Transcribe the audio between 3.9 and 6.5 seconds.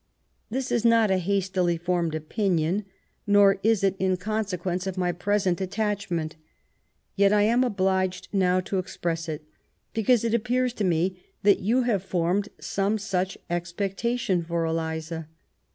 in consequence of my present attachment,